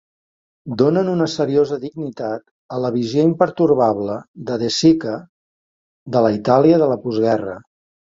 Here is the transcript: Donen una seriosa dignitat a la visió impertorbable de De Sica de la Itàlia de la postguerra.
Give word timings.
Donen 0.81 1.11
una 1.11 1.27
seriosa 1.33 1.77
dignitat 1.83 2.43
a 2.77 2.81
la 2.87 2.91
visió 2.97 3.27
impertorbable 3.33 4.19
de 4.51 4.61
De 4.65 4.73
Sica 4.81 5.17
de 6.19 6.27
la 6.29 6.37
Itàlia 6.43 6.85
de 6.87 6.93
la 6.97 7.03
postguerra. 7.09 7.61